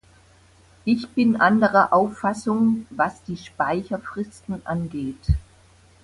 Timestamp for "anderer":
1.39-1.93